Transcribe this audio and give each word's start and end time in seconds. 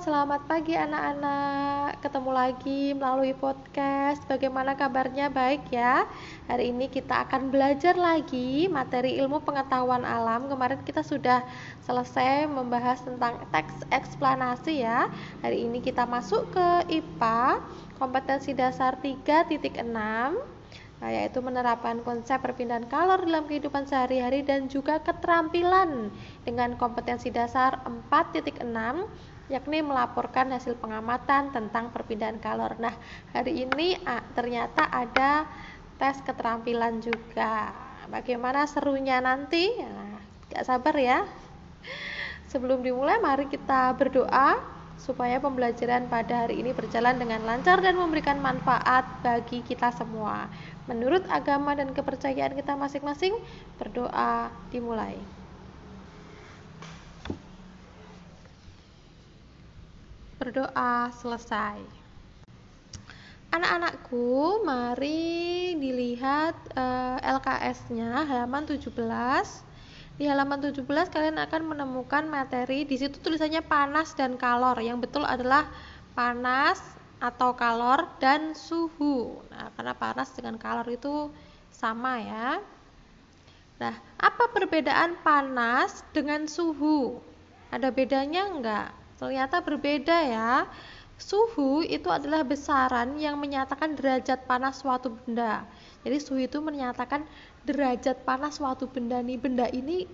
selamat 0.00 0.48
pagi 0.48 0.72
anak-anak. 0.72 2.00
Ketemu 2.00 2.30
lagi 2.32 2.96
melalui 2.96 3.36
podcast. 3.36 4.24
Bagaimana 4.24 4.72
kabarnya? 4.72 5.28
Baik 5.28 5.68
ya. 5.68 6.08
Hari 6.48 6.72
ini 6.72 6.88
kita 6.88 7.28
akan 7.28 7.52
belajar 7.52 8.00
lagi 8.00 8.64
materi 8.72 9.20
ilmu 9.20 9.44
pengetahuan 9.44 10.08
alam. 10.08 10.48
Kemarin 10.48 10.80
kita 10.88 11.04
sudah 11.04 11.44
selesai 11.84 12.48
membahas 12.48 13.04
tentang 13.04 13.44
teks 13.52 13.84
eksplanasi 13.92 14.80
ya. 14.80 15.12
Hari 15.44 15.68
ini 15.68 15.84
kita 15.84 16.08
masuk 16.08 16.48
ke 16.48 16.96
IPA, 16.96 17.60
kompetensi 18.00 18.56
dasar 18.56 18.96
3.6 19.04 19.84
Nah, 21.00 21.08
yaitu 21.08 21.40
menerapkan 21.40 22.04
konsep 22.04 22.44
perpindahan 22.44 22.84
kalor 22.84 23.24
dalam 23.24 23.48
kehidupan 23.48 23.88
sehari-hari 23.88 24.44
dan 24.44 24.68
juga 24.68 25.00
keterampilan 25.00 26.12
dengan 26.44 26.76
kompetensi 26.76 27.32
dasar 27.32 27.80
4.6 27.88 28.60
yakni 29.50 29.82
melaporkan 29.82 30.48
hasil 30.54 30.78
pengamatan 30.78 31.50
tentang 31.50 31.90
perpindahan 31.90 32.38
kalor. 32.38 32.78
Nah, 32.78 32.94
hari 33.34 33.66
ini 33.66 33.98
ternyata 34.32 34.86
ada 34.86 35.50
tes 35.98 36.22
keterampilan 36.22 37.02
juga. 37.02 37.74
Bagaimana 38.06 38.64
serunya 38.70 39.18
nanti? 39.18 39.74
Nah, 39.76 40.22
gak 40.54 40.64
sabar 40.64 40.94
ya. 40.94 41.26
Sebelum 42.46 42.82
dimulai, 42.82 43.18
mari 43.18 43.50
kita 43.50 43.94
berdoa 43.98 44.58
supaya 45.00 45.40
pembelajaran 45.40 46.12
pada 46.12 46.44
hari 46.44 46.60
ini 46.60 46.76
berjalan 46.76 47.16
dengan 47.16 47.40
lancar 47.46 47.80
dan 47.80 47.96
memberikan 47.96 48.36
manfaat 48.36 49.06
bagi 49.24 49.62
kita 49.66 49.90
semua. 49.96 50.46
Menurut 50.90 51.24
agama 51.30 51.72
dan 51.72 51.94
kepercayaan 51.94 52.52
kita 52.52 52.76
masing-masing, 52.76 53.32
berdoa 53.78 54.50
dimulai. 54.74 55.16
Berdoa 60.40 61.12
selesai. 61.20 61.84
Anak-anakku, 63.52 64.64
mari 64.64 65.76
dilihat 65.76 66.56
uh, 66.72 67.20
eh, 67.20 67.36
LKS-nya 67.36 68.24
halaman 68.24 68.64
17 68.64 68.88
di 70.16 70.28
halaman 70.28 70.60
17 70.60 70.84
kalian 71.12 71.40
akan 71.40 71.62
menemukan 71.76 72.24
materi 72.28 72.84
di 72.84 72.96
situ 72.96 73.20
tulisannya 73.20 73.64
panas 73.64 74.16
dan 74.16 74.40
kalor. 74.40 74.80
Yang 74.80 75.08
betul 75.08 75.28
adalah 75.28 75.68
panas 76.12 76.76
atau 77.20 77.56
kalor 77.56 78.04
dan 78.20 78.56
suhu. 78.56 79.44
Nah, 79.48 79.68
karena 79.76 79.92
panas 79.92 80.32
dengan 80.32 80.56
kalor 80.56 80.88
itu 80.88 81.28
sama 81.68 82.20
ya. 82.20 82.60
Nah, 83.80 83.96
apa 84.20 84.52
perbedaan 84.52 85.16
panas 85.24 86.04
dengan 86.12 86.44
suhu? 86.44 87.16
Ada 87.72 87.88
bedanya 87.88 88.44
enggak? 88.44 88.99
Ternyata 89.20 89.60
berbeda 89.60 90.16
ya. 90.24 90.64
Suhu 91.20 91.84
itu 91.84 92.08
adalah 92.08 92.40
besaran 92.40 93.20
yang 93.20 93.36
menyatakan 93.36 93.92
derajat 93.92 94.48
panas 94.48 94.80
suatu 94.80 95.12
benda. 95.12 95.68
Jadi 96.00 96.16
suhu 96.16 96.40
itu 96.40 96.64
menyatakan 96.64 97.28
derajat 97.68 98.24
panas 98.24 98.56
suatu 98.56 98.88
benda 98.88 99.20
nih. 99.20 99.36
Benda 99.36 99.68
ini 99.68 100.08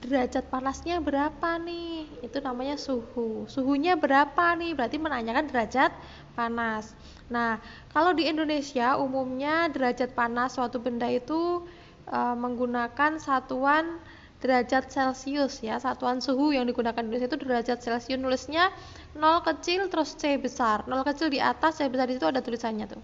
derajat 0.00 0.48
panasnya 0.48 1.04
berapa 1.04 1.60
nih? 1.60 2.24
Itu 2.24 2.40
namanya 2.40 2.80
suhu. 2.80 3.44
Suhunya 3.44 4.00
berapa 4.00 4.56
nih? 4.56 4.72
Berarti 4.72 4.96
menanyakan 4.96 5.48
derajat 5.52 5.92
panas. 6.32 6.96
Nah, 7.28 7.60
kalau 7.92 8.12
di 8.12 8.28
Indonesia 8.28 8.96
umumnya 9.00 9.68
derajat 9.72 10.12
panas 10.12 10.56
suatu 10.56 10.80
benda 10.80 11.08
itu 11.08 11.64
e, 12.04 12.18
menggunakan 12.36 13.16
satuan 13.16 14.00
derajat 14.44 14.92
Celcius 14.92 15.64
ya. 15.64 15.80
Satuan 15.80 16.20
suhu 16.20 16.52
yang 16.52 16.68
digunakan 16.68 17.00
di 17.00 17.08
Indonesia 17.08 17.32
itu 17.32 17.40
derajat 17.40 17.80
Celcius. 17.80 18.20
Nulisnya 18.20 18.68
0 19.16 19.40
kecil 19.40 19.88
terus 19.88 20.12
C 20.20 20.36
besar. 20.36 20.84
0 20.84 21.00
kecil 21.08 21.32
di 21.32 21.40
atas, 21.40 21.80
C 21.80 21.88
besar 21.88 22.04
di 22.04 22.20
situ 22.20 22.28
ada 22.28 22.44
tulisannya 22.44 22.84
tuh 22.84 23.00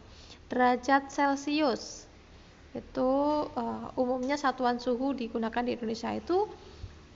derajat 0.50 1.08
Celcius 1.14 2.10
itu 2.74 3.10
uh, 3.54 3.88
umumnya 3.94 4.34
satuan 4.34 4.82
suhu 4.82 5.14
digunakan 5.14 5.62
di 5.62 5.78
Indonesia 5.78 6.10
itu 6.10 6.46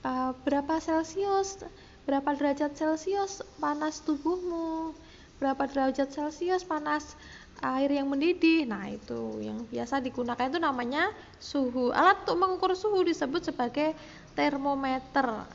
uh, 0.07 0.31
berapa 0.47 0.79
Celcius 0.79 1.67
berapa 2.07 2.31
derajat 2.35 2.75
Celcius 2.75 3.43
panas 3.59 4.03
tubuhmu 4.03 4.95
berapa 5.39 5.67
derajat 5.67 6.11
Celcius 6.15 6.63
panas 6.63 7.19
air 7.65 7.97
yang 7.97 8.05
mendidih 8.05 8.69
nah 8.69 8.85
itu 8.85 9.41
yang 9.41 9.65
biasa 9.65 9.99
digunakan 10.05 10.45
itu 10.45 10.59
namanya 10.61 11.09
suhu 11.41 11.89
alat 11.89 12.21
untuk 12.27 12.37
mengukur 12.37 12.71
suhu 12.77 13.01
disebut 13.01 13.49
sebagai 13.49 13.97
termometer 14.37 15.49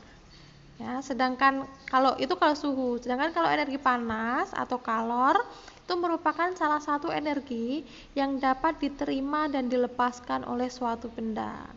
ya 0.81 0.99
sedangkan 0.99 1.63
kalau 1.87 2.17
itu 2.17 2.33
kalau 2.35 2.57
suhu 2.57 2.99
sedangkan 2.99 3.31
kalau 3.31 3.47
energi 3.47 3.77
panas 3.77 4.49
atau 4.51 4.81
kalor 4.81 5.39
itu 5.91 5.99
merupakan 5.99 6.47
salah 6.55 6.79
satu 6.79 7.11
energi 7.11 7.83
yang 8.15 8.39
dapat 8.39 8.79
diterima 8.79 9.51
dan 9.51 9.67
dilepaskan 9.67 10.47
oleh 10.47 10.71
suatu 10.71 11.11
benda. 11.11 11.67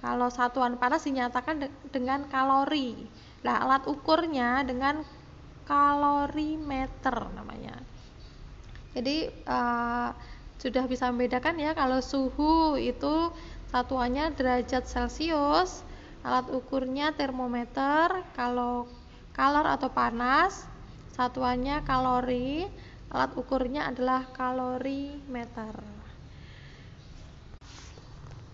Kalau 0.00 0.32
satuan 0.32 0.80
panas 0.80 1.04
dinyatakan 1.04 1.60
de 1.60 1.68
dengan 1.92 2.24
kalori. 2.32 2.96
Nah, 3.44 3.60
alat 3.60 3.84
ukurnya 3.84 4.64
dengan 4.64 5.04
kalorimeter 5.68 7.12
namanya. 7.36 7.76
Jadi 8.96 9.30
uh, 9.46 10.10
sudah 10.60 10.84
bisa 10.90 11.08
membedakan 11.08 11.56
ya 11.56 11.72
kalau 11.72 12.02
suhu 12.02 12.76
itu 12.76 13.32
satuannya 13.70 14.34
derajat 14.34 14.84
Celcius, 14.84 15.86
alat 16.26 16.50
ukurnya 16.50 17.14
termometer, 17.14 18.26
kalau 18.34 18.90
kalor 19.32 19.64
atau 19.64 19.88
panas 19.94 20.66
satuannya 21.14 21.86
kalori, 21.86 22.66
Alat 23.10 23.34
ukurnya 23.34 23.90
adalah 23.90 24.22
kalorimeter. 24.30 25.74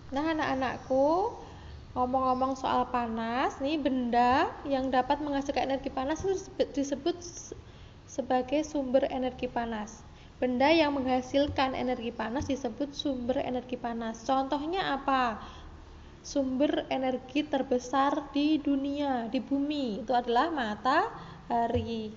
Nah, 0.09 0.25
anak-anakku, 0.33 1.37
ngomong-ngomong 1.93 2.57
soal 2.57 2.89
panas, 2.89 3.61
nih 3.61 3.77
benda 3.77 4.49
yang 4.65 4.89
dapat 4.89 5.21
menghasilkan 5.21 5.69
energi 5.69 5.93
panas 5.93 6.25
itu 6.25 6.49
disebut 6.73 7.21
sebagai 8.09 8.65
sumber 8.65 9.05
energi 9.13 9.45
panas. 9.45 10.06
Benda 10.37 10.69
yang 10.69 10.93
menghasilkan 10.93 11.73
energi 11.73 12.13
panas 12.13 12.45
disebut 12.45 12.93
sumber 12.93 13.41
energi 13.41 13.73
panas. 13.73 14.21
Contohnya 14.21 14.93
apa? 14.93 15.41
Sumber 16.21 16.85
energi 16.93 17.41
terbesar 17.41 18.29
di 18.29 18.61
dunia, 18.61 19.25
di 19.33 19.41
bumi, 19.41 20.05
itu 20.05 20.13
adalah 20.13 20.53
matahari. 20.53 22.13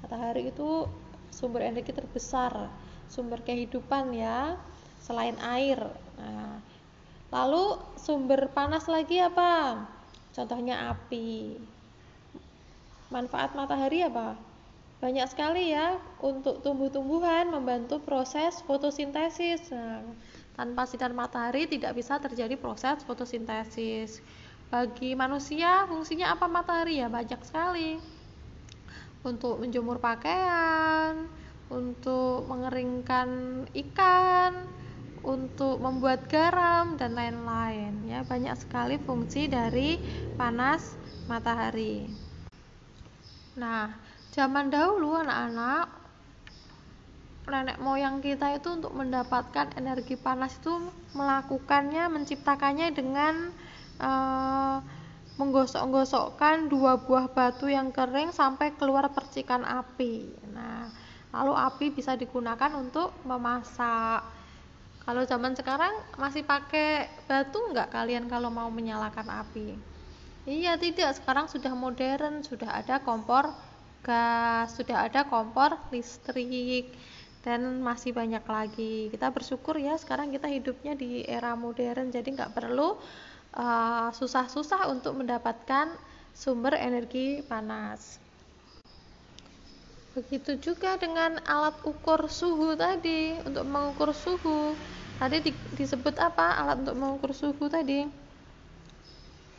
Matahari 0.00 0.48
itu 0.48 0.88
sumber 1.28 1.68
energi 1.68 1.92
terbesar, 1.92 2.72
sumber 3.04 3.44
kehidupan 3.44 4.16
ya, 4.16 4.56
selain 5.04 5.36
air. 5.44 5.76
Nah, 6.16 6.64
lalu 7.28 7.76
sumber 8.00 8.48
panas 8.48 8.88
lagi 8.88 9.20
apa? 9.20 9.84
Contohnya 10.32 10.88
api. 10.96 11.60
Manfaat 13.12 13.52
matahari 13.52 14.08
apa? 14.08 14.47
Banyak 14.98 15.30
sekali 15.30 15.70
ya 15.70 15.94
untuk 16.18 16.58
tumbuh-tumbuhan 16.66 17.54
membantu 17.54 18.02
proses 18.02 18.58
fotosintesis. 18.66 19.70
Nah, 19.70 20.02
tanpa 20.58 20.90
sinar 20.90 21.14
matahari 21.14 21.70
tidak 21.70 21.94
bisa 21.94 22.18
terjadi 22.18 22.58
proses 22.58 23.06
fotosintesis. 23.06 24.18
Bagi 24.68 25.14
manusia 25.14 25.86
fungsinya 25.86 26.34
apa 26.34 26.50
matahari 26.50 26.98
ya? 26.98 27.06
Banyak 27.06 27.40
sekali 27.46 28.02
untuk 29.22 29.62
menjemur 29.62 30.02
pakaian, 30.02 31.30
untuk 31.70 32.50
mengeringkan 32.50 33.28
ikan, 33.70 34.52
untuk 35.22 35.82
membuat 35.82 36.30
garam 36.30 36.94
dan 36.94 37.14
lain-lain 37.14 38.06
ya 38.06 38.22
banyak 38.22 38.54
sekali 38.54 38.98
fungsi 39.02 39.50
dari 39.50 39.98
panas 40.38 40.94
matahari. 41.26 42.06
Nah, 43.58 43.90
zaman 44.32 44.68
dahulu 44.68 45.16
anak-anak 45.16 45.98
nenek 47.48 47.80
moyang 47.80 48.20
kita 48.20 48.60
itu 48.60 48.68
untuk 48.76 48.92
mendapatkan 48.92 49.72
energi 49.80 50.20
panas 50.20 50.60
itu 50.60 50.92
melakukannya 51.16 52.04
menciptakannya 52.12 52.92
dengan 52.92 53.50
uh, 53.98 54.84
menggosok-gosokkan 55.40 56.68
dua 56.68 56.98
buah 57.00 57.30
batu 57.30 57.70
yang 57.70 57.94
kering 57.94 58.34
sampai 58.34 58.74
keluar 58.74 59.06
percikan 59.14 59.62
api. 59.62 60.34
Nah, 60.50 60.90
lalu 61.30 61.54
api 61.54 61.86
bisa 61.94 62.18
digunakan 62.18 62.74
untuk 62.74 63.14
memasak. 63.22 64.26
Kalau 65.06 65.24
zaman 65.24 65.56
sekarang 65.56 65.94
masih 66.20 66.44
pakai 66.44 67.08
batu 67.24 67.56
nggak 67.70 67.94
kalian 67.94 68.28
kalau 68.28 68.52
mau 68.52 68.68
menyalakan 68.68 69.30
api? 69.46 69.78
Iya 70.44 70.76
tidak, 70.76 71.16
sekarang 71.16 71.46
sudah 71.46 71.72
modern, 71.72 72.42
sudah 72.42 72.82
ada 72.82 72.98
kompor 73.00 73.54
gas, 74.04 74.74
sudah 74.74 75.08
ada 75.10 75.26
kompor 75.26 75.76
listrik 75.94 76.90
dan 77.42 77.80
masih 77.80 78.12
banyak 78.12 78.42
lagi. 78.44 79.08
Kita 79.12 79.30
bersyukur 79.30 79.78
ya 79.78 79.94
sekarang 79.96 80.34
kita 80.34 80.50
hidupnya 80.50 80.98
di 80.98 81.22
era 81.24 81.54
modern 81.54 82.10
jadi 82.10 82.28
nggak 82.28 82.54
perlu 82.56 82.98
Eh, 83.58 84.08
susah-susah 84.12 84.86
untuk 84.92 85.18
mendapatkan 85.18 85.90
sumber 86.30 86.76
energi 86.76 87.40
panas. 87.42 88.20
begitu 90.16 90.58
juga 90.58 90.98
dengan 90.98 91.38
alat 91.46 91.78
ukur 91.86 92.26
suhu 92.26 92.74
tadi 92.74 93.38
untuk 93.46 93.62
mengukur 93.70 94.10
suhu 94.10 94.74
tadi 95.14 95.46
di, 95.46 95.54
disebut 95.78 96.18
apa 96.18 96.58
alat 96.58 96.82
untuk 96.82 96.98
mengukur 96.98 97.30
suhu 97.30 97.70
tadi 97.70 98.02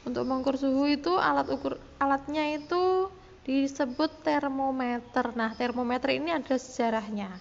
untuk 0.03 0.27
mengukur 0.27 0.59
suhu 0.59 0.83
itu 0.91 1.15
alat 1.15 1.47
ukur 1.47 1.79
alatnya 2.03 2.59
itu 2.59 3.07
disebut 3.49 4.21
termometer. 4.21 5.33
Nah 5.33 5.57
termometer 5.57 6.13
ini 6.13 6.29
ada 6.29 6.53
sejarahnya. 6.53 7.33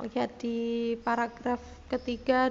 Lihat 0.00 0.40
di 0.40 0.96
paragraf 1.04 1.60
ketiga 1.92 2.48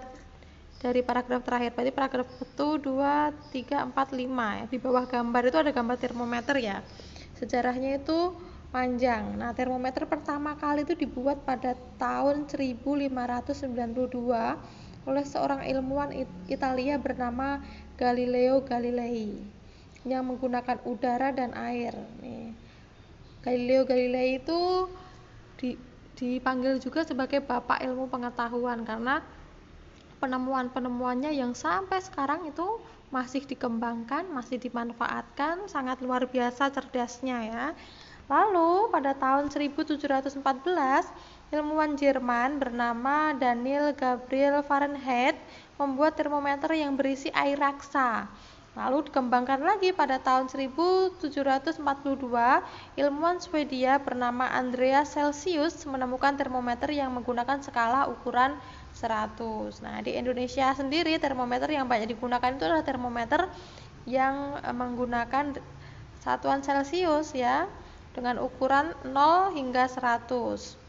dari 0.78 1.02
paragraf 1.02 1.42
terakhir. 1.42 1.74
Berarti 1.74 1.90
paragraf 1.90 2.30
1, 2.30 2.54
2, 2.54 3.34
3, 3.50 3.90
4, 3.90 4.70
5 4.70 4.70
di 4.70 4.78
bawah 4.78 5.10
gambar 5.10 5.42
itu 5.50 5.58
ada 5.58 5.72
gambar 5.74 5.98
termometer 5.98 6.56
ya. 6.62 6.86
Sejarahnya 7.34 7.98
itu 7.98 8.38
panjang. 8.70 9.42
Nah 9.42 9.58
termometer 9.58 10.06
pertama 10.06 10.54
kali 10.54 10.86
itu 10.86 10.94
dibuat 10.94 11.42
pada 11.42 11.74
tahun 11.98 12.46
1592 12.46 13.50
oleh 15.04 15.26
seorang 15.26 15.66
ilmuwan 15.66 16.14
Italia 16.46 17.02
bernama 17.02 17.58
Galileo 17.98 18.62
Galilei 18.62 19.34
yang 20.06 20.30
menggunakan 20.30 20.78
udara 20.86 21.34
dan 21.34 21.58
air. 21.58 21.98
Nih 22.22 22.63
Galileo 23.44 23.84
Galilei 23.84 24.40
itu 24.40 24.88
di, 25.60 25.76
dipanggil 26.16 26.80
juga 26.80 27.04
sebagai 27.04 27.44
bapak 27.44 27.84
ilmu 27.84 28.08
pengetahuan 28.08 28.88
karena 28.88 29.20
penemuan-penemuannya 30.24 31.36
yang 31.36 31.52
sampai 31.52 32.00
sekarang 32.00 32.48
itu 32.48 32.80
masih 33.12 33.44
dikembangkan, 33.44 34.26
masih 34.32 34.58
dimanfaatkan, 34.58 35.68
sangat 35.68 36.00
luar 36.00 36.26
biasa 36.26 36.72
cerdasnya 36.72 37.38
ya. 37.52 37.66
Lalu 38.32 38.88
pada 38.88 39.12
tahun 39.12 39.52
1714 39.52 40.40
ilmuwan 41.52 42.00
Jerman 42.00 42.58
bernama 42.58 43.36
Daniel 43.36 43.92
Gabriel 43.92 44.64
Fahrenheit 44.64 45.36
membuat 45.76 46.16
termometer 46.16 46.72
yang 46.72 46.96
berisi 46.96 47.28
air 47.36 47.60
raksa. 47.60 48.32
Lalu 48.74 49.06
dikembangkan 49.06 49.62
lagi 49.62 49.94
pada 49.94 50.18
tahun 50.18 50.50
1742, 50.50 51.78
ilmuwan 52.98 53.38
Swedia 53.38 54.02
bernama 54.02 54.50
Andreas 54.50 55.14
Celsius 55.14 55.86
menemukan 55.86 56.34
termometer 56.34 56.90
yang 56.90 57.14
menggunakan 57.14 57.62
skala 57.62 58.10
ukuran 58.10 58.58
100. 58.98 59.78
Nah, 59.86 60.02
di 60.02 60.18
Indonesia 60.18 60.74
sendiri 60.74 61.22
termometer 61.22 61.70
yang 61.70 61.86
banyak 61.86 62.18
digunakan 62.18 62.50
itu 62.50 62.66
adalah 62.66 62.82
termometer 62.82 63.46
yang 64.10 64.58
e, 64.58 64.70
menggunakan 64.74 65.54
satuan 66.26 66.66
Celcius 66.66 67.38
ya 67.38 67.70
dengan 68.18 68.42
ukuran 68.42 68.98
0 69.06 69.54
hingga 69.54 69.86
100. 69.86 70.83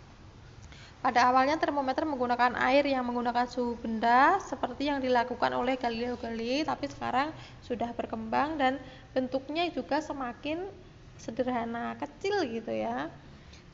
Pada 1.05 1.29
awalnya 1.29 1.61
termometer 1.61 2.09
menggunakan 2.09 2.57
air 2.65 2.89
yang 2.89 3.05
menggunakan 3.05 3.45
suhu 3.45 3.77
benda 3.77 4.41
seperti 4.41 4.89
yang 4.89 5.05
dilakukan 5.05 5.53
oleh 5.53 5.77
Galileo 5.77 6.17
Galilei, 6.17 6.65
tapi 6.65 6.89
sekarang 6.89 7.29
sudah 7.61 7.93
berkembang 7.93 8.57
dan 8.57 8.81
bentuknya 9.13 9.69
juga 9.69 10.01
semakin 10.01 10.65
sederhana, 11.21 11.93
kecil 12.01 12.49
gitu 12.49 12.73
ya. 12.73 13.13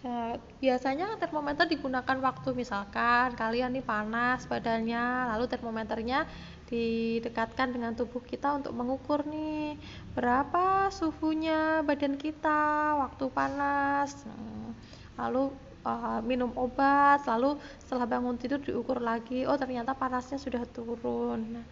Ya, 0.03 0.43
biasanya 0.59 1.23
termometer 1.23 1.71
digunakan 1.71 2.19
waktu 2.19 2.51
misalkan 2.51 3.39
kalian 3.39 3.79
nih 3.79 3.87
panas 3.87 4.51
badannya, 4.51 5.31
lalu 5.31 5.47
termometernya 5.47 6.27
didekatkan 6.67 7.71
dengan 7.71 7.95
tubuh 7.95 8.27
kita 8.27 8.59
untuk 8.59 8.75
mengukur 8.75 9.23
nih 9.23 9.79
berapa 10.19 10.91
suhunya 10.91 11.87
badan 11.87 12.19
kita 12.19 12.99
waktu 13.07 13.25
panas. 13.31 14.27
Hmm, 14.27 14.75
lalu 15.15 15.70
uh, 15.85 16.21
minum 16.25 16.51
obat, 16.57 17.25
lalu 17.29 17.57
setelah 17.81 18.07
bangun 18.09 18.37
tidur 18.37 18.61
diukur 18.61 18.99
lagi, 18.99 19.45
oh 19.45 19.57
ternyata 19.57 19.97
panasnya 19.97 20.37
sudah 20.41 20.65
turun. 20.69 21.61
Nah, 21.61 21.65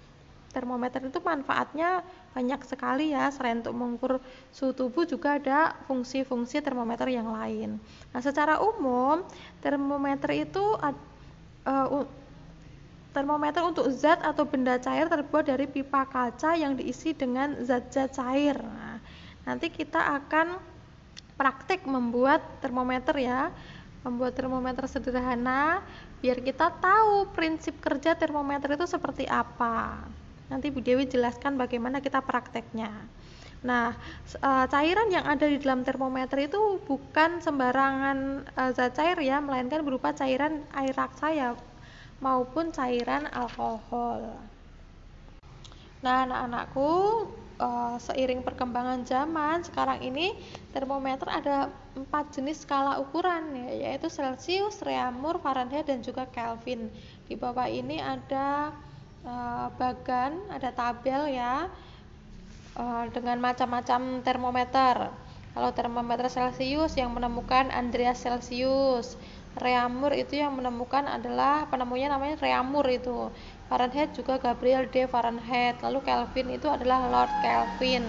termometer 0.53 1.05
itu 1.05 1.21
manfaatnya 1.21 2.01
banyak 2.33 2.61
sekali 2.65 3.13
ya 3.13 3.29
selain 3.29 3.61
untuk 3.61 3.77
mengukur 3.77 4.13
suhu 4.51 4.73
tubuh 4.73 5.05
juga 5.05 5.37
ada 5.37 5.77
fungsi-fungsi 5.87 6.65
termometer 6.65 7.13
yang 7.13 7.29
lain 7.29 7.77
nah 8.11 8.21
secara 8.25 8.57
umum 8.59 9.23
termometer 9.61 10.33
itu 10.35 10.65
uh, 10.81 12.05
termometer 13.13 13.63
untuk 13.65 13.89
zat 13.93 14.25
atau 14.25 14.49
benda 14.49 14.81
cair 14.81 15.09
terbuat 15.09 15.45
dari 15.49 15.69
pipa 15.69 16.09
kaca 16.09 16.57
yang 16.57 16.77
diisi 16.77 17.13
dengan 17.13 17.61
zat-zat 17.61 18.17
cair 18.17 18.57
nah, 18.57 18.99
nanti 19.45 19.69
kita 19.69 20.01
akan 20.01 20.57
praktik 21.37 21.87
membuat 21.87 22.43
termometer 22.59 23.15
ya 23.21 23.53
membuat 24.09 24.33
termometer 24.33 24.89
sederhana 24.89 25.85
biar 26.25 26.41
kita 26.41 26.73
tahu 26.81 27.29
prinsip 27.37 27.77
kerja 27.79 28.17
termometer 28.17 28.75
itu 28.75 28.89
seperti 28.89 29.29
apa 29.29 30.03
Nanti 30.49 30.73
Bu 30.73 30.81
Dewi 30.81 31.05
jelaskan 31.05 31.61
bagaimana 31.61 32.01
kita 32.01 32.25
prakteknya. 32.25 32.89
Nah, 33.69 33.93
eh, 34.33 34.67
cairan 34.73 35.09
yang 35.13 35.29
ada 35.29 35.45
di 35.45 35.61
dalam 35.61 35.85
termometer 35.85 36.49
itu 36.49 36.81
bukan 36.89 37.45
sembarangan 37.45 38.49
eh, 38.49 38.71
zat 38.73 38.97
cair 38.97 39.19
ya, 39.21 39.45
melainkan 39.45 39.85
berupa 39.85 40.17
cairan 40.17 40.65
air 40.73 40.95
raksa 40.97 41.29
ya 41.37 41.53
maupun 42.25 42.73
cairan 42.73 43.29
alkohol. 43.31 44.41
Nah, 46.01 46.17
anak-anakku, 46.25 46.91
eh, 47.59 47.97
seiring 47.99 48.47
perkembangan 48.47 49.03
zaman 49.05 49.63
sekarang 49.67 50.01
ini 50.03 50.35
termometer 50.71 51.27
ada 51.29 51.69
empat 51.99 52.31
jenis 52.35 52.63
skala 52.63 53.03
ukuran 53.03 53.55
ya, 53.55 53.91
yaitu 53.91 54.07
Celcius, 54.07 54.79
Reaumur, 54.87 55.43
Fahrenheit 55.43 55.91
dan 55.91 56.01
juga 56.01 56.25
Kelvin. 56.31 56.89
Di 57.27 57.35
bawah 57.35 57.67
ini 57.69 58.01
ada 58.01 58.73
uh, 59.27 59.69
bagan, 59.77 60.39
ada 60.49 60.71
tabel 60.73 61.35
ya 61.35 61.67
uh, 62.79 63.05
dengan 63.11 63.43
macam-macam 63.43 64.23
termometer. 64.23 65.11
Kalau 65.53 65.71
termometer 65.75 66.31
Celcius 66.31 66.95
yang 66.95 67.11
menemukan 67.11 67.75
Andreas 67.75 68.23
Celsius, 68.23 69.19
Reaumur 69.59 70.15
itu 70.15 70.39
yang 70.39 70.55
menemukan 70.55 71.11
adalah 71.11 71.67
penemunya 71.67 72.07
namanya 72.07 72.39
Reaumur 72.39 72.87
itu. 72.87 73.35
Fahrenheit 73.69 74.17
juga 74.17 74.41
Gabriel 74.41 74.89
D. 74.89 75.05
Fahrenheit. 75.05 75.77
Lalu 75.85 76.01
Kelvin 76.01 76.49
itu 76.57 76.67
adalah 76.73 77.05
Lord 77.09 77.33
Kelvin. 77.45 78.05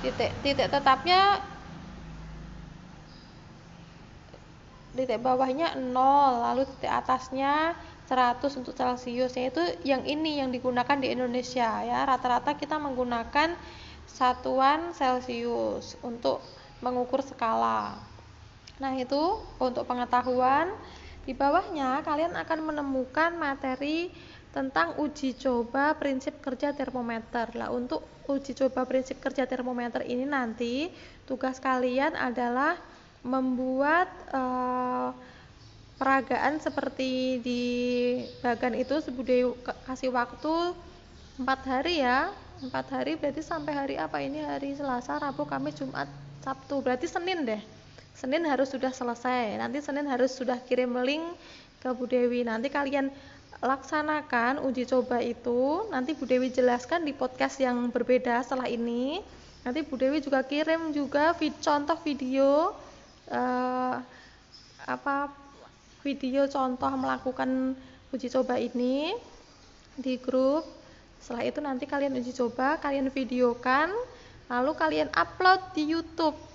Titik 0.00 0.32
titik 0.40 0.68
tetapnya 0.72 1.44
titik 4.96 5.20
bawahnya 5.22 5.78
0, 5.78 5.94
lalu 6.42 6.66
titik 6.66 6.90
atasnya 6.90 7.76
100 8.08 8.40
untuk 8.56 8.72
Celcius 8.72 9.36
yaitu 9.36 9.60
yang 9.84 10.00
ini 10.08 10.40
yang 10.40 10.48
digunakan 10.48 10.96
di 10.96 11.12
Indonesia 11.12 11.84
ya 11.84 12.08
rata-rata 12.08 12.56
kita 12.56 12.80
menggunakan 12.80 13.52
satuan 14.08 14.96
Celcius 14.96 16.00
untuk 16.00 16.40
mengukur 16.80 17.20
skala 17.20 18.00
nah 18.80 18.96
itu 18.96 19.44
untuk 19.60 19.84
pengetahuan 19.84 20.72
di 21.28 21.36
bawahnya 21.36 22.00
kalian 22.08 22.32
akan 22.40 22.72
menemukan 22.72 23.36
materi 23.36 24.08
tentang 24.48 24.96
uji 24.96 25.36
coba 25.36 25.92
prinsip 26.00 26.40
kerja 26.40 26.72
termometer. 26.72 27.52
Lah 27.52 27.68
untuk 27.68 28.00
uji 28.24 28.56
coba 28.56 28.88
prinsip 28.88 29.20
kerja 29.20 29.44
termometer 29.44 30.08
ini 30.08 30.24
nanti 30.24 30.88
tugas 31.28 31.60
kalian 31.60 32.16
adalah 32.16 32.80
membuat 33.20 34.08
uh, 34.32 35.12
peragaan 36.00 36.64
seperti 36.64 37.44
di 37.44 37.62
bagan 38.40 38.72
itu 38.72 38.96
Sebude 39.04 39.52
kasih 39.84 40.08
waktu 40.16 40.72
empat 41.36 41.60
hari 41.68 42.00
ya. 42.00 42.32
Empat 42.64 42.88
hari 42.88 43.20
berarti 43.20 43.44
sampai 43.44 43.76
hari 43.76 43.94
apa? 44.00 44.16
Ini 44.16 44.48
hari 44.48 44.72
Selasa 44.72 45.20
Rabu 45.20 45.44
Kamis 45.44 45.76
Jumat 45.76 46.08
Sabtu. 46.40 46.80
Berarti 46.80 47.04
Senin 47.04 47.44
deh 47.44 47.77
Senin 48.18 48.42
harus 48.50 48.74
sudah 48.74 48.90
selesai. 48.90 49.62
Nanti 49.62 49.78
Senin 49.78 50.10
harus 50.10 50.34
sudah 50.34 50.58
kirim 50.66 50.90
link 51.06 51.22
ke 51.78 51.86
Bu 51.94 52.10
Dewi. 52.10 52.42
Nanti 52.42 52.66
kalian 52.66 53.14
laksanakan 53.62 54.58
uji 54.66 54.90
coba 54.90 55.22
itu. 55.22 55.86
Nanti 55.94 56.18
Bu 56.18 56.26
Dewi 56.26 56.50
jelaskan 56.50 57.06
di 57.06 57.14
podcast 57.14 57.62
yang 57.62 57.94
berbeda 57.94 58.42
setelah 58.42 58.66
ini. 58.66 59.22
Nanti 59.62 59.86
Bu 59.86 59.94
Dewi 59.94 60.18
juga 60.18 60.42
kirim 60.42 60.90
juga 60.90 61.30
contoh 61.62 61.94
video 62.02 62.74
uh, 63.30 64.02
apa 64.82 65.30
video 66.02 66.50
contoh 66.50 66.90
melakukan 66.98 67.78
uji 68.10 68.34
coba 68.34 68.58
ini 68.58 69.14
di 69.94 70.18
grup. 70.18 70.66
Setelah 71.22 71.46
itu 71.46 71.58
nanti 71.62 71.86
kalian 71.86 72.18
uji 72.18 72.34
coba 72.34 72.82
kalian 72.82 73.14
videokan 73.14 73.94
lalu 74.50 74.74
kalian 74.74 75.06
upload 75.14 75.62
di 75.78 75.94
YouTube 75.94 76.47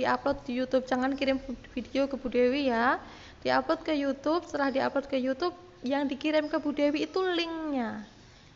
di 0.00 0.08
upload 0.08 0.40
di 0.48 0.56
YouTube. 0.56 0.88
Jangan 0.88 1.12
kirim 1.12 1.36
video 1.76 2.08
ke 2.08 2.16
Bu 2.16 2.32
Dewi 2.32 2.72
ya. 2.72 2.96
Di 3.44 3.52
upload 3.52 3.84
ke 3.84 3.92
YouTube. 3.92 4.48
Setelah 4.48 4.72
di 4.72 4.80
upload 4.80 5.04
ke 5.04 5.20
YouTube 5.20 5.52
yang 5.84 6.08
dikirim 6.08 6.48
ke 6.48 6.56
Bu 6.56 6.72
Dewi 6.72 7.04
itu 7.04 7.20
linknya. 7.20 8.08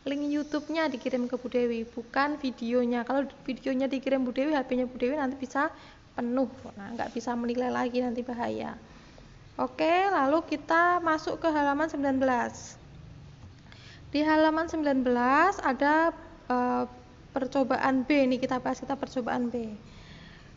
Link 0.05 0.21
YouTube-nya 0.21 0.89
dikirim 0.89 1.29
ke 1.29 1.37
Bu 1.37 1.45
Dewi 1.49 1.85
bukan 1.85 2.41
videonya. 2.41 3.05
Kalau 3.05 3.29
videonya 3.45 3.85
dikirim 3.85 4.25
Bu 4.25 4.33
Dewi 4.33 4.57
HP-nya 4.57 4.89
Bu 4.89 4.97
Dewi 4.97 5.13
nanti 5.17 5.37
bisa 5.37 5.69
penuh. 6.17 6.49
Nah 6.73 6.97
nggak 6.97 7.13
bisa 7.13 7.37
menilai 7.37 7.69
lagi 7.69 8.01
nanti 8.01 8.25
bahaya. 8.25 8.73
Oke 9.57 10.09
lalu 10.09 10.41
kita 10.49 10.99
masuk 10.99 11.39
ke 11.39 11.47
halaman 11.47 11.87
19 11.87 12.21
di 14.11 14.23
halaman 14.23 14.67
19 14.67 15.03
ada 15.63 16.11
uh, 16.47 16.85
percobaan 17.31 18.03
B. 18.03 18.29
Nih 18.29 18.39
kita 18.39 18.59
bahas 18.63 18.79
kita 18.79 18.95
percobaan 18.95 19.49
B 19.49 19.73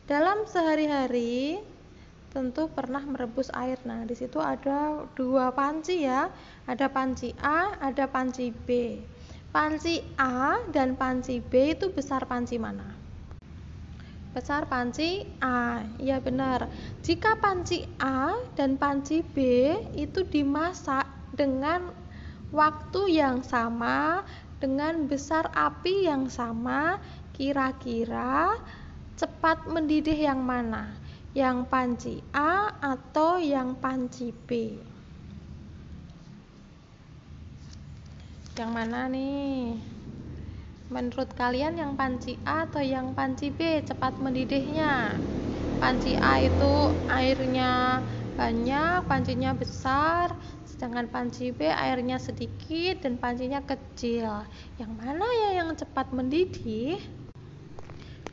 dalam 0.08 0.48
sehari-hari 0.48 1.60
tentu 2.32 2.72
pernah 2.72 3.04
merebus 3.04 3.52
air. 3.52 3.76
Nah, 3.84 4.08
di 4.08 4.16
situ 4.16 4.40
ada 4.40 5.04
dua 5.12 5.52
panci 5.52 6.08
ya. 6.08 6.32
Ada 6.64 6.88
panci 6.88 7.36
A, 7.44 7.76
ada 7.76 8.08
panci 8.08 8.48
B. 8.48 8.96
Panci 9.52 10.00
A 10.16 10.64
dan 10.72 10.96
panci 10.96 11.44
B 11.44 11.76
itu 11.76 11.92
besar 11.92 12.24
panci 12.24 12.56
mana? 12.56 12.88
Besar 14.32 14.64
panci 14.64 15.28
A. 15.44 15.84
Ya 16.00 16.24
benar. 16.24 16.72
Jika 17.04 17.36
panci 17.36 17.84
A 18.00 18.32
dan 18.56 18.80
panci 18.80 19.20
B 19.20 19.36
itu 19.92 20.24
dimasak 20.24 21.04
dengan 21.36 21.92
waktu 22.48 23.12
yang 23.12 23.44
sama, 23.44 24.24
dengan 24.56 25.04
besar 25.04 25.52
api 25.52 26.08
yang 26.08 26.32
sama, 26.32 26.96
kira-kira 27.36 28.56
cepat 29.18 29.66
mendidih 29.66 30.14
yang 30.14 30.38
mana? 30.38 30.94
Yang 31.34 31.58
panci 31.66 32.14
A 32.30 32.70
atau 32.78 33.42
yang 33.42 33.74
panci 33.74 34.30
B? 34.30 34.78
Yang 38.54 38.70
mana 38.70 39.10
nih? 39.10 39.74
Menurut 40.88 41.34
kalian 41.34 41.76
yang 41.76 41.98
panci 41.98 42.38
A 42.46 42.64
atau 42.70 42.80
yang 42.80 43.12
panci 43.12 43.50
B 43.50 43.82
cepat 43.82 44.22
mendidihnya? 44.22 45.18
Panci 45.82 46.14
A 46.14 46.38
itu 46.38 46.94
airnya 47.10 48.02
banyak, 48.38 49.02
pancinya 49.10 49.50
besar, 49.50 50.30
sedangkan 50.62 51.10
panci 51.10 51.50
B 51.50 51.66
airnya 51.66 52.22
sedikit 52.22 53.02
dan 53.02 53.18
pancinya 53.18 53.58
kecil. 53.66 54.46
Yang 54.78 54.92
mana 54.94 55.26
ya 55.26 55.50
yang 55.58 55.74
cepat 55.74 56.14
mendidih? 56.14 57.02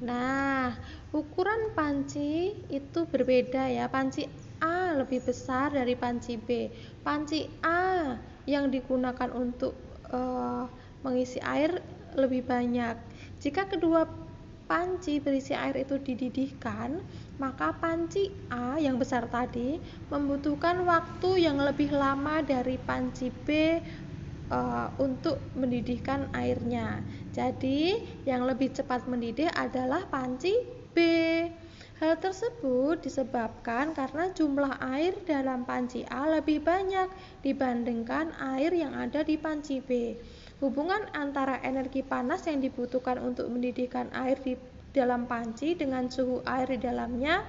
Nah, 0.06 0.70
ukuran 1.10 1.74
panci 1.74 2.54
itu 2.70 3.10
berbeda 3.10 3.66
ya. 3.74 3.90
Panci 3.90 4.30
A 4.62 4.94
lebih 4.94 5.26
besar 5.26 5.74
dari 5.74 5.98
panci 5.98 6.38
B. 6.38 6.70
Panci 7.02 7.50
A 7.66 8.14
yang 8.46 8.70
digunakan 8.70 9.34
untuk 9.34 9.74
uh, 10.14 10.70
mengisi 11.02 11.42
air 11.42 11.82
lebih 12.14 12.46
banyak. 12.46 12.96
Jika 13.42 13.66
kedua 13.66 14.06
panci 14.66 15.22
berisi 15.22 15.54
air 15.54 15.78
itu 15.86 15.98
dididihkan, 16.02 17.02
maka 17.38 17.74
panci 17.74 18.30
A 18.50 18.78
yang 18.78 18.98
besar 18.98 19.30
tadi 19.30 19.78
membutuhkan 20.10 20.86
waktu 20.86 21.50
yang 21.50 21.62
lebih 21.62 21.94
lama 21.94 22.42
dari 22.42 22.78
panci 22.82 23.30
B 23.30 23.78
uh, 24.50 24.92
untuk 25.02 25.42
mendidihkan 25.58 26.30
airnya. 26.34 27.02
Jadi, 27.32 28.02
yang 28.28 28.46
lebih 28.46 28.74
cepat 28.74 29.06
mendidih 29.10 29.50
adalah 29.54 30.06
panci 30.10 30.54
B. 30.96 30.98
Hal 31.96 32.20
tersebut 32.20 33.08
disebabkan 33.08 33.96
karena 33.96 34.28
jumlah 34.36 34.84
air 34.84 35.16
dalam 35.24 35.64
panci 35.64 36.04
A 36.12 36.28
lebih 36.28 36.60
banyak 36.60 37.08
dibandingkan 37.40 38.36
air 38.36 38.76
yang 38.76 38.92
ada 38.92 39.24
di 39.24 39.40
panci 39.40 39.80
B. 39.80 40.20
Hubungan 40.60 41.08
antara 41.16 41.64
energi 41.64 42.04
panas 42.04 42.44
yang 42.52 42.60
dibutuhkan 42.60 43.16
untuk 43.24 43.48
mendidihkan 43.48 44.12
air 44.12 44.36
di 44.44 44.60
dalam 44.92 45.28
panci 45.28 45.76
dengan 45.76 46.08
suhu 46.08 46.44
air 46.48 46.76
di 46.76 46.80
dalamnya 46.80 47.44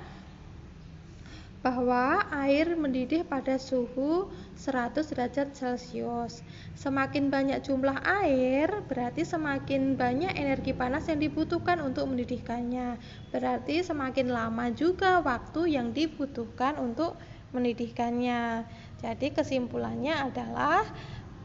bahwa 1.66 2.22
air 2.46 2.78
mendidih 2.78 3.26
pada 3.26 3.58
suhu 3.58 4.30
100 4.54 5.02
derajat 5.02 5.50
Celcius. 5.50 6.46
Semakin 6.78 7.26
banyak 7.26 7.58
jumlah 7.66 8.06
air, 8.06 8.70
berarti 8.86 9.26
semakin 9.26 9.98
banyak 9.98 10.30
energi 10.38 10.70
panas 10.70 11.10
yang 11.10 11.18
dibutuhkan 11.18 11.82
untuk 11.82 12.06
mendidihkannya. 12.06 13.02
Berarti 13.34 13.82
semakin 13.82 14.30
lama 14.30 14.70
juga 14.70 15.18
waktu 15.26 15.74
yang 15.74 15.90
dibutuhkan 15.90 16.78
untuk 16.78 17.18
mendidihkannya. 17.50 18.62
Jadi 19.02 19.34
kesimpulannya 19.34 20.14
adalah 20.14 20.86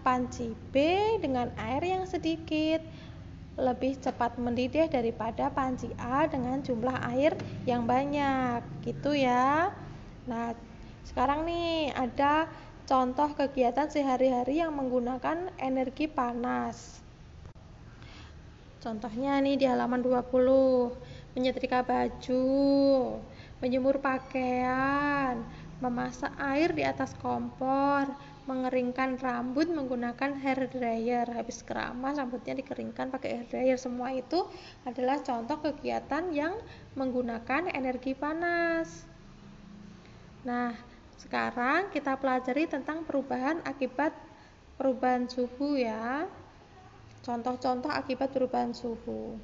panci 0.06 0.54
B 0.70 0.86
dengan 1.18 1.50
air 1.58 1.82
yang 1.82 2.06
sedikit 2.06 2.86
lebih 3.58 3.98
cepat 3.98 4.38
mendidih 4.38 4.86
daripada 4.86 5.50
panci 5.50 5.90
A 5.98 6.30
dengan 6.30 6.62
jumlah 6.62 7.10
air 7.10 7.34
yang 7.66 7.90
banyak. 7.90 8.62
Gitu 8.86 9.18
ya. 9.18 9.74
Nah, 10.32 10.56
sekarang 11.04 11.44
nih 11.44 11.92
ada 11.92 12.48
contoh 12.88 13.36
kegiatan 13.36 13.92
sehari-hari 13.92 14.64
yang 14.64 14.72
menggunakan 14.72 15.52
energi 15.60 16.08
panas. 16.08 17.04
Contohnya 18.80 19.44
nih 19.44 19.60
di 19.60 19.68
halaman 19.68 20.00
20, 20.00 21.36
menyetrika 21.36 21.84
baju, 21.84 22.48
menjemur 23.60 24.00
pakaian, 24.00 25.44
memasak 25.84 26.32
air 26.40 26.72
di 26.72 26.88
atas 26.88 27.12
kompor, 27.20 28.08
mengeringkan 28.48 29.20
rambut 29.20 29.68
menggunakan 29.68 30.32
hair 30.40 30.66
dryer. 30.72 31.28
Habis 31.28 31.62
keramas 31.62 32.18
rambutnya 32.18 32.56
dikeringkan 32.56 33.12
pakai 33.12 33.30
hair 33.36 33.48
dryer. 33.52 33.78
Semua 33.78 34.16
itu 34.16 34.48
adalah 34.88 35.20
contoh 35.22 35.60
kegiatan 35.60 36.32
yang 36.32 36.56
menggunakan 36.96 37.68
energi 37.70 38.16
panas. 38.16 39.11
Nah, 40.42 40.74
sekarang 41.22 41.94
kita 41.94 42.18
pelajari 42.18 42.66
tentang 42.66 43.06
perubahan 43.06 43.62
akibat 43.62 44.10
perubahan 44.82 45.30
suhu 45.30 45.78
ya. 45.78 46.26
Contoh-contoh 47.22 47.94
akibat 47.94 48.34
perubahan 48.34 48.74
suhu. 48.74 49.38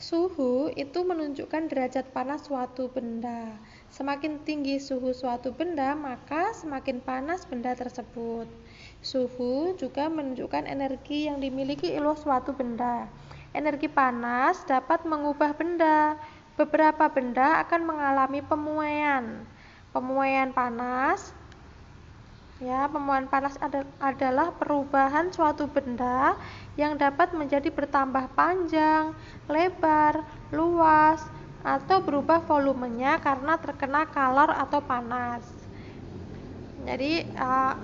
Suhu 0.00 0.72
itu 0.80 1.04
menunjukkan 1.04 1.68
derajat 1.68 2.16
panas 2.16 2.48
suatu 2.48 2.88
benda. 2.88 3.52
Semakin 3.92 4.40
tinggi 4.48 4.80
suhu 4.80 5.12
suatu 5.12 5.52
benda, 5.52 5.92
maka 5.92 6.56
semakin 6.56 7.04
panas 7.04 7.44
benda 7.44 7.76
tersebut. 7.76 8.48
Suhu 9.04 9.76
juga 9.76 10.08
menunjukkan 10.08 10.64
energi 10.64 11.28
yang 11.28 11.44
dimiliki 11.44 11.92
oleh 12.00 12.16
suatu 12.16 12.56
benda. 12.56 13.12
Energi 13.52 13.92
panas 13.92 14.64
dapat 14.64 15.04
mengubah 15.04 15.52
benda, 15.52 16.16
beberapa 16.60 17.08
benda 17.08 17.64
akan 17.64 17.80
mengalami 17.88 18.44
pemuaian. 18.44 19.24
Pemuaian 19.96 20.52
panas 20.52 21.32
ya, 22.60 22.84
pemuaian 22.92 23.24
panas 23.24 23.56
ad 23.64 23.88
adalah 23.96 24.52
perubahan 24.52 25.32
suatu 25.32 25.64
benda 25.64 26.36
yang 26.76 27.00
dapat 27.00 27.32
menjadi 27.32 27.72
bertambah 27.72 28.28
panjang, 28.36 29.16
lebar, 29.48 30.20
luas, 30.52 31.24
atau 31.64 32.04
berubah 32.04 32.44
volumenya 32.44 33.16
karena 33.20 33.56
terkena 33.56 34.04
kalor 34.08 34.52
atau 34.52 34.80
panas. 34.84 35.44
Jadi 36.84 37.24
uh, 37.36 37.76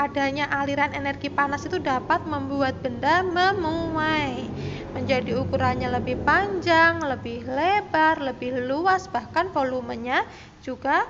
adanya 0.00 0.48
aliran 0.48 0.96
energi 0.96 1.28
panas 1.28 1.68
itu 1.68 1.76
dapat 1.76 2.24
membuat 2.24 2.80
benda 2.80 3.20
memuai 3.20 4.48
menjadi 4.96 5.38
ukurannya 5.38 5.92
lebih 5.92 6.18
panjang, 6.24 7.04
lebih 7.04 7.44
lebar, 7.46 8.18
lebih 8.18 8.64
luas, 8.64 9.06
bahkan 9.06 9.52
volumenya 9.52 10.24
juga 10.64 11.04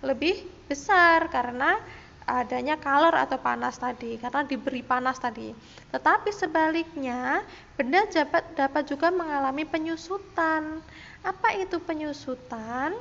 lebih 0.00 0.46
besar 0.70 1.26
karena 1.28 1.76
adanya 2.26 2.74
kalor 2.80 3.14
atau 3.14 3.38
panas 3.38 3.78
tadi, 3.78 4.18
karena 4.18 4.42
diberi 4.42 4.82
panas 4.82 5.20
tadi. 5.22 5.54
Tetapi 5.94 6.30
sebaliknya, 6.34 7.44
benda 7.78 8.02
dapat 8.10 8.42
dapat 8.58 8.82
juga 8.88 9.14
mengalami 9.14 9.62
penyusutan. 9.62 10.82
Apa 11.22 11.54
itu 11.54 11.78
penyusutan? 11.78 12.98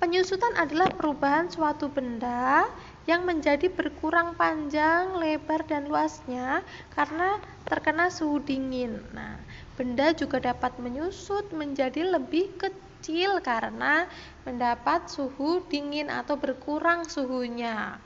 Penyusutan 0.00 0.56
adalah 0.56 0.88
perubahan 0.96 1.52
suatu 1.52 1.92
benda 1.92 2.64
yang 3.08 3.24
menjadi 3.24 3.72
berkurang 3.72 4.36
panjang, 4.36 5.16
lebar, 5.16 5.64
dan 5.64 5.88
luasnya 5.88 6.60
karena 6.92 7.40
terkena 7.64 8.12
suhu 8.12 8.42
dingin. 8.44 9.00
Nah, 9.16 9.40
benda 9.78 10.12
juga 10.12 10.42
dapat 10.42 10.76
menyusut 10.76 11.48
menjadi 11.56 12.04
lebih 12.04 12.52
kecil 12.60 13.40
karena 13.40 14.04
mendapat 14.44 15.08
suhu 15.08 15.64
dingin 15.72 16.12
atau 16.12 16.36
berkurang 16.36 17.08
suhunya. 17.08 17.96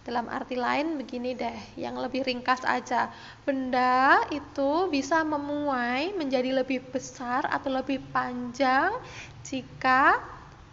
Dalam 0.00 0.32
arti 0.32 0.56
lain 0.56 0.96
begini 0.96 1.36
deh, 1.36 1.76
yang 1.76 2.00
lebih 2.00 2.24
ringkas 2.24 2.64
aja. 2.64 3.12
Benda 3.44 4.24
itu 4.32 4.88
bisa 4.88 5.20
memuai 5.20 6.16
menjadi 6.16 6.56
lebih 6.56 6.88
besar 6.88 7.44
atau 7.44 7.68
lebih 7.68 8.00
panjang 8.08 8.96
jika 9.44 10.16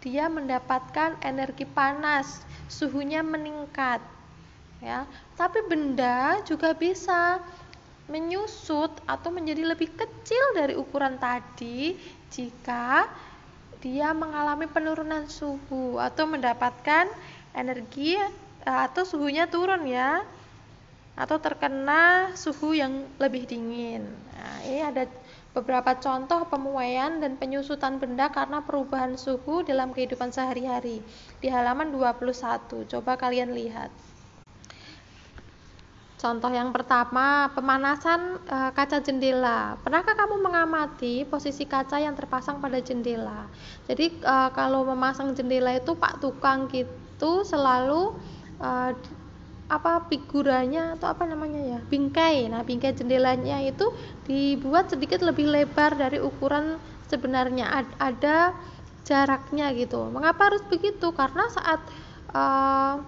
dia 0.00 0.30
mendapatkan 0.32 1.18
energi 1.20 1.68
panas 1.68 2.46
suhunya 2.68 3.24
meningkat 3.24 3.98
ya 4.78 5.08
tapi 5.34 5.66
benda 5.66 6.38
juga 6.46 6.70
bisa 6.76 7.42
menyusut 8.08 8.94
atau 9.04 9.28
menjadi 9.28 9.68
lebih 9.68 9.92
kecil 9.92 10.44
dari 10.56 10.72
ukuran 10.78 11.20
tadi 11.20 11.98
jika 12.32 13.04
dia 13.78 14.10
mengalami 14.16 14.66
penurunan 14.66 15.28
suhu 15.28 16.00
atau 16.00 16.24
mendapatkan 16.24 17.06
energi 17.52 18.16
eh, 18.64 18.80
atau 18.88 19.04
suhunya 19.04 19.46
turun 19.46 19.84
ya 19.86 20.24
atau 21.18 21.34
terkena 21.42 22.30
suhu 22.38 22.78
yang 22.78 23.02
lebih 23.18 23.42
dingin. 23.50 24.06
Nah, 24.06 24.58
ini 24.62 24.80
ada 24.86 25.02
beberapa 25.58 25.98
contoh 25.98 26.46
pemuaian 26.46 27.18
dan 27.18 27.34
penyusutan 27.34 27.98
benda 27.98 28.30
karena 28.30 28.62
perubahan 28.62 29.18
suhu 29.18 29.66
dalam 29.66 29.90
kehidupan 29.90 30.30
sehari-hari 30.30 31.02
di 31.42 31.50
halaman 31.50 31.90
21. 31.90 32.86
Coba 32.86 33.18
kalian 33.18 33.50
lihat. 33.50 33.90
Contoh 36.18 36.50
yang 36.50 36.74
pertama, 36.74 37.46
pemanasan 37.54 38.42
e, 38.42 38.56
kaca 38.74 38.98
jendela. 38.98 39.78
Pernahkah 39.86 40.18
kamu 40.18 40.42
mengamati 40.42 41.22
posisi 41.22 41.62
kaca 41.62 42.02
yang 42.02 42.18
terpasang 42.18 42.58
pada 42.58 42.82
jendela? 42.82 43.46
Jadi 43.86 44.18
e, 44.18 44.36
kalau 44.50 44.82
memasang 44.82 45.30
jendela 45.38 45.78
itu 45.78 45.94
Pak 45.94 46.18
tukang 46.18 46.66
gitu 46.74 47.46
selalu 47.46 48.18
e, 48.58 48.70
apa 49.68 50.08
figuranya 50.08 50.96
atau 50.96 51.12
apa 51.12 51.28
namanya 51.28 51.60
ya? 51.76 51.78
Bingkai. 51.84 52.48
Nah, 52.48 52.64
bingkai 52.64 52.96
jendelanya 52.96 53.60
itu 53.60 53.92
dibuat 54.24 54.88
sedikit 54.88 55.20
lebih 55.20 55.48
lebar 55.48 55.94
dari 55.94 56.18
ukuran 56.18 56.80
sebenarnya. 57.12 57.68
Ad, 57.68 57.88
ada 58.00 58.56
jaraknya 59.04 59.72
gitu. 59.76 60.08
Mengapa 60.08 60.52
harus 60.52 60.64
begitu? 60.68 61.12
Karena 61.12 61.48
saat 61.52 61.80
uh, 62.32 63.00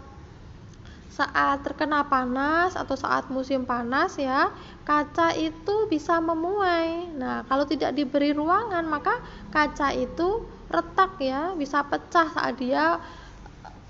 saat 1.21 1.61
terkena 1.61 2.09
panas 2.09 2.73
atau 2.79 2.97
saat 2.97 3.29
musim 3.29 3.69
panas 3.69 4.17
ya 4.17 4.49
kaca 4.89 5.37
itu 5.37 5.91
bisa 5.91 6.17
memuai 6.17 7.13
nah 7.13 7.45
kalau 7.45 7.69
tidak 7.69 7.93
diberi 7.93 8.33
ruangan 8.33 8.87
maka 8.89 9.21
kaca 9.53 9.93
itu 9.93 10.49
retak 10.73 11.21
ya 11.21 11.53
bisa 11.59 11.85
pecah 11.85 12.31
saat 12.31 12.57
dia 12.57 12.97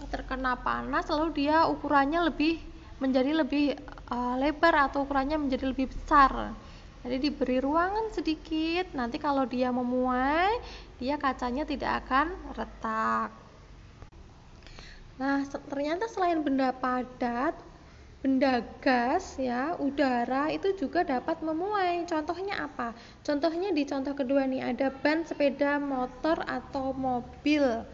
terkena 0.08 0.56
panas 0.56 1.04
lalu 1.12 1.44
dia 1.44 1.68
ukurannya 1.68 2.32
lebih 2.32 2.62
menjadi 3.00 3.32
lebih 3.44 3.76
uh, 4.08 4.40
lebar 4.40 4.88
atau 4.88 5.04
ukurannya 5.04 5.36
menjadi 5.36 5.68
lebih 5.68 5.92
besar 5.92 6.56
jadi 7.04 7.16
diberi 7.16 7.60
ruangan 7.60 8.12
sedikit 8.12 8.92
nanti 8.96 9.20
kalau 9.20 9.44
dia 9.44 9.68
memuai 9.68 10.56
dia 10.96 11.20
kacanya 11.20 11.64
tidak 11.64 12.04
akan 12.04 12.32
retak 12.56 13.40
Nah, 15.20 15.44
ternyata 15.68 16.08
selain 16.08 16.40
benda 16.40 16.72
padat, 16.72 17.52
benda 18.24 18.64
gas 18.80 19.36
ya, 19.36 19.76
udara 19.76 20.48
itu 20.48 20.72
juga 20.80 21.04
dapat 21.04 21.44
memuai. 21.44 22.08
Contohnya 22.08 22.64
apa? 22.64 22.96
Contohnya 23.20 23.68
di 23.68 23.84
contoh 23.84 24.16
kedua 24.16 24.48
nih 24.48 24.72
ada 24.72 24.88
ban 24.88 25.20
sepeda 25.28 25.76
motor 25.76 26.40
atau 26.48 26.96
mobil. 26.96 27.84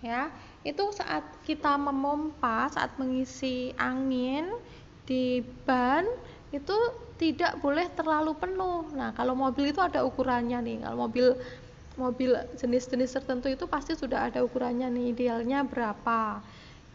Ya, 0.00 0.32
itu 0.62 0.84
saat 0.94 1.26
kita 1.42 1.74
memompa, 1.74 2.70
saat 2.70 2.94
mengisi 2.98 3.74
angin 3.78 4.50
di 5.06 5.42
ban 5.66 6.06
itu 6.54 6.76
tidak 7.18 7.58
boleh 7.62 7.86
terlalu 7.94 8.34
penuh. 8.38 8.86
Nah, 8.94 9.10
kalau 9.14 9.34
mobil 9.34 9.70
itu 9.70 9.82
ada 9.82 10.02
ukurannya 10.06 10.58
nih. 10.62 10.78
Kalau 10.86 11.06
mobil 11.06 11.34
mobil 11.98 12.30
jenis-jenis 12.56 13.20
tertentu 13.20 13.52
itu 13.52 13.68
pasti 13.68 13.92
sudah 13.92 14.32
ada 14.32 14.40
ukurannya 14.40 14.88
nih, 14.88 15.12
idealnya 15.12 15.60
berapa 15.66 16.40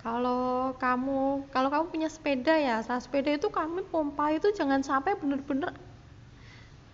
kalau 0.07 0.71
kamu 0.77 1.51
kalau 1.51 1.67
kamu 1.67 1.85
punya 1.91 2.09
sepeda 2.09 2.55
ya 2.55 2.79
saat 2.79 3.03
sepeda 3.03 3.33
itu 3.33 3.51
kami 3.51 3.83
pompa 3.91 4.31
itu 4.31 4.53
jangan 4.55 4.79
sampai 4.79 5.19
benar-benar 5.19 5.75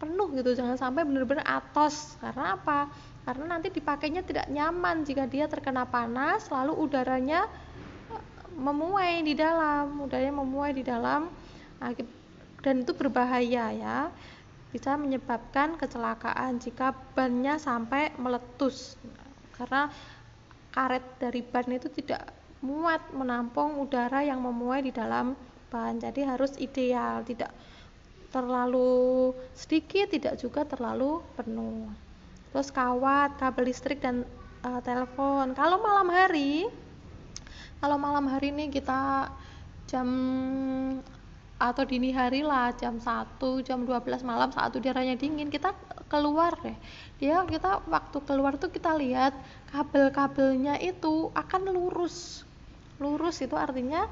penuh 0.03 0.27
gitu. 0.36 0.51
Jangan 0.51 0.75
sampai 0.75 1.07
benar-benar 1.07 1.48
atos. 1.48 2.19
Karena 2.19 2.60
apa? 2.60 2.91
Karena 3.24 3.55
nanti 3.55 3.72
dipakainya 3.72 4.27
tidak 4.27 4.51
nyaman. 4.51 5.07
Jika 5.07 5.31
dia 5.31 5.48
terkena 5.48 5.88
panas 5.88 6.51
lalu 6.51 6.75
udaranya 6.75 7.48
eh, 8.12 8.23
memuai 8.60 9.23
di 9.23 9.32
dalam. 9.32 9.95
Udaranya 10.04 10.36
memuai 10.36 10.75
di 10.75 10.84
dalam. 10.84 11.32
Dan 12.60 12.84
itu 12.84 12.91
berbahaya 12.91 13.71
ya. 13.71 14.12
Bisa 14.75 14.99
menyebabkan 14.99 15.80
kecelakaan 15.80 16.60
jika 16.60 16.91
bannya 17.15 17.56
sampai 17.56 18.12
meletus. 18.19 18.99
Karena 19.56 19.88
karet 20.75 21.06
dari 21.23 21.39
ban 21.39 21.71
itu 21.71 21.88
tidak 21.88 22.28
muat 22.60 22.99
menampung 23.15 23.80
udara 23.80 24.19
yang 24.19 24.43
memuai 24.43 24.84
di 24.84 24.91
dalam 24.91 25.39
ban. 25.71 25.95
Jadi 25.95 26.28
harus 26.28 26.60
ideal. 26.60 27.23
Tidak 27.23 27.72
terlalu 28.34 29.32
sedikit 29.54 30.10
tidak 30.10 30.41
juga 30.41 30.65
terlalu 30.65 31.22
penuh. 31.38 31.86
Terus 32.50 32.74
kawat 32.74 33.38
kabel 33.38 33.69
listrik 33.69 34.02
dan 34.02 34.26
uh, 34.65 34.82
telepon. 34.82 35.54
Kalau 35.54 35.78
malam 35.78 36.10
hari 36.10 36.65
kalau 37.78 38.00
malam 38.00 38.26
hari 38.32 38.50
ini 38.50 38.74
kita 38.74 39.30
jam 39.86 40.08
atau 41.60 41.84
dini 41.86 42.12
hari 42.12 42.41
lah 42.43 42.74
jam 42.76 42.98
1 42.98 43.39
jam 43.63 43.86
12 43.86 44.24
malam 44.26 44.50
saat 44.52 44.74
udaranya 44.76 45.13
dingin 45.15 45.52
kita 45.54 45.76
keluar 46.08 46.58
deh. 46.63 46.76
Dia 47.19 47.43
kita 47.46 47.86
waktu 47.88 48.17
keluar 48.26 48.56
tuh 48.56 48.72
kita 48.74 48.96
lihat 48.98 49.36
kabel-kabelnya 49.72 50.80
itu 50.82 51.30
akan 51.36 51.72
lurus. 51.72 52.48
Lurus 53.04 53.39
itu 53.43 53.54
artinya 53.60 54.08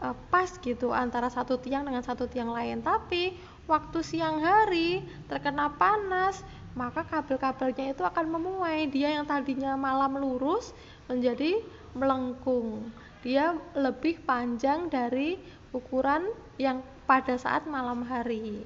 uh, 0.00 0.16
pas 0.32 0.48
gitu 0.60 0.92
antara 0.92 1.28
satu 1.28 1.60
tiang 1.60 1.84
dengan 1.84 2.00
satu 2.00 2.24
tiang 2.24 2.52
lain. 2.52 2.80
Tapi 2.80 3.36
waktu 3.66 3.98
siang 4.00 4.40
hari 4.40 5.04
terkena 5.28 5.72
panas 5.74 6.44
maka 6.78 7.02
kabel-kabelnya 7.02 7.92
itu 7.92 8.02
akan 8.06 8.26
memuai. 8.30 8.86
Dia 8.88 9.18
yang 9.18 9.26
tadinya 9.26 9.74
malam 9.74 10.16
lurus 10.16 10.70
menjadi 11.10 11.58
melengkung. 11.98 12.94
Dia 13.26 13.58
lebih 13.74 14.22
panjang 14.22 14.86
dari 14.86 15.36
ukuran 15.74 16.30
yang 16.56 16.80
pada 17.04 17.34
saat 17.34 17.66
malam 17.66 18.06
hari. 18.06 18.62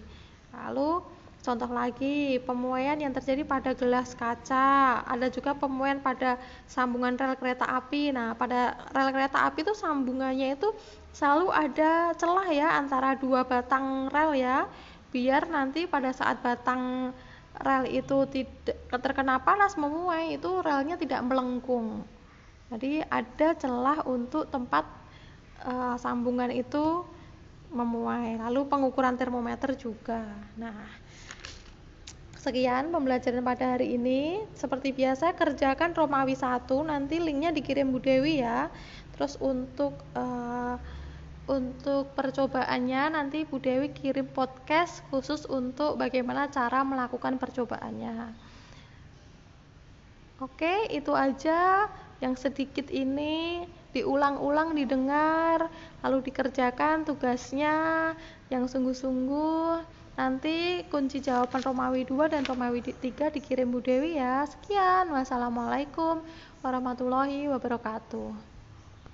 Lalu 0.52 1.00
Contoh 1.44 1.68
lagi, 1.68 2.40
pemuaian 2.40 2.96
yang 2.96 3.12
terjadi 3.12 3.44
pada 3.44 3.76
gelas 3.76 4.16
kaca, 4.16 5.04
ada 5.04 5.28
juga 5.28 5.52
pemuaian 5.52 6.00
pada 6.00 6.40
sambungan 6.64 7.20
rel 7.20 7.36
kereta 7.36 7.68
api. 7.68 8.16
Nah, 8.16 8.32
pada 8.32 8.72
rel 8.96 9.12
kereta 9.12 9.44
api 9.44 9.60
itu 9.60 9.76
sambungannya 9.76 10.56
itu 10.56 10.72
selalu 11.14 11.54
ada 11.54 12.10
celah 12.18 12.48
ya 12.50 12.74
antara 12.74 13.14
dua 13.14 13.46
batang 13.46 14.10
rel 14.10 14.34
ya, 14.34 14.66
biar 15.14 15.46
nanti 15.46 15.86
pada 15.86 16.10
saat 16.10 16.42
batang 16.42 17.14
rel 17.62 17.86
itu 17.86 18.26
tidak 18.26 18.76
terkena 18.90 19.38
panas 19.38 19.78
memuai 19.78 20.34
itu 20.34 20.50
relnya 20.58 20.98
tidak 20.98 21.22
melengkung. 21.22 22.02
Jadi 22.74 23.06
ada 23.06 23.54
celah 23.54 24.02
untuk 24.10 24.50
tempat 24.50 24.82
uh, 25.62 25.94
sambungan 25.94 26.50
itu 26.50 27.06
memuai. 27.70 28.34
Lalu 28.42 28.66
pengukuran 28.66 29.14
termometer 29.14 29.78
juga. 29.78 30.26
Nah, 30.58 30.74
Sekian 32.44 32.92
pembelajaran 32.92 33.40
pada 33.40 33.72
hari 33.72 33.96
ini. 33.96 34.44
Seperti 34.52 34.92
biasa 34.92 35.32
kerjakan 35.32 35.96
Romawi 35.96 36.36
1, 36.36 36.68
nanti 36.84 37.16
linknya 37.16 37.48
dikirim 37.48 37.88
Bu 37.88 38.04
Dewi 38.04 38.44
ya. 38.44 38.68
Terus 39.16 39.40
untuk 39.40 39.96
uh, 40.12 40.76
untuk 41.44 42.16
percobaannya 42.16 43.12
nanti 43.12 43.44
Bu 43.44 43.60
Dewi 43.60 43.92
kirim 43.92 44.24
podcast 44.32 45.04
khusus 45.12 45.44
untuk 45.44 46.00
bagaimana 46.00 46.48
cara 46.48 46.80
melakukan 46.80 47.36
percobaannya. 47.36 48.32
Oke, 50.40 50.88
itu 50.88 51.12
aja 51.12 51.88
yang 52.18 52.34
sedikit 52.34 52.88
ini 52.88 53.68
diulang-ulang 53.92 54.74
didengar 54.74 55.70
lalu 56.02 56.26
dikerjakan 56.26 57.06
tugasnya 57.06 58.12
yang 58.50 58.66
sungguh-sungguh 58.66 60.04
Nanti 60.14 60.86
kunci 60.94 61.18
jawaban 61.18 61.58
Romawi 61.58 62.06
2 62.06 62.30
dan 62.30 62.46
Romawi 62.46 62.86
3 62.86 63.34
dikirim 63.34 63.66
Bu 63.74 63.82
Dewi 63.82 64.14
ya. 64.14 64.46
Sekian. 64.46 65.10
Wassalamualaikum 65.10 66.22
warahmatullahi 66.62 67.50
wabarakatuh. 67.50 68.53